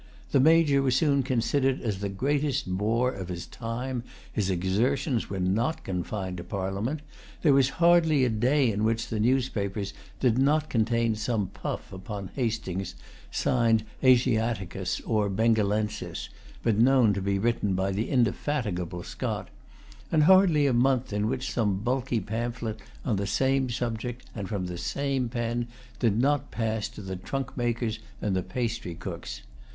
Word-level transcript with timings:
The 0.31 0.39
Major 0.39 0.81
was 0.81 0.95
soon 0.95 1.21
considered 1.21 1.79
as 1.83 1.99
the 1.99 2.09
greatest 2.09 2.67
bore 2.75 3.11
of 3.11 3.27
his 3.29 3.45
time. 3.45 4.01
His 4.33 4.49
exertions 4.49 5.29
were 5.29 5.39
not 5.39 5.83
confined 5.83 6.37
to 6.37 6.43
Parliament. 6.43 7.01
There 7.43 7.53
was 7.53 7.69
hardly 7.77 8.25
a 8.25 8.29
day 8.29 8.73
on 8.73 8.83
which 8.83 9.09
the 9.09 9.19
newspapers 9.19 9.93
did 10.19 10.39
not 10.39 10.71
contain 10.71 11.13
some 11.15 11.49
puff 11.49 11.93
upon 11.93 12.29
Hastings, 12.33 12.95
signed 13.29 13.83
Asiaticus 14.01 15.01
or 15.05 15.29
Bengalensis, 15.29 16.29
but 16.63 16.79
known 16.79 17.13
to 17.13 17.21
be 17.21 17.37
written 17.37 17.75
by 17.75 17.91
the 17.91 18.09
indefatigable 18.09 19.03
Scott; 19.03 19.49
and 20.11 20.23
hardly 20.23 20.65
a 20.65 20.73
month 20.73 21.13
in 21.13 21.27
which 21.27 21.51
some 21.51 21.77
bulky 21.77 22.19
pamphlet 22.19 22.79
on 23.05 23.17
the 23.17 23.27
same 23.27 23.69
subject, 23.69 24.25
and 24.33 24.49
from 24.49 24.65
the 24.65 24.79
same 24.79 25.29
pen, 25.29 25.67
did 25.99 26.17
not 26.19 26.49
pass 26.49 26.89
to 26.89 27.01
the 27.03 27.17
trunk 27.17 27.55
makers 27.55 27.99
and 28.19 28.35
the 28.35 28.41
pastry 28.41 28.95
cooks. 28.95 29.43